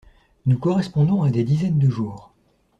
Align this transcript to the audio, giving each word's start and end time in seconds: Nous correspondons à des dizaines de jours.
Nous 0.47 0.57
correspondons 0.57 1.21
à 1.21 1.29
des 1.29 1.43
dizaines 1.43 1.77
de 1.77 1.87
jours. 1.87 2.33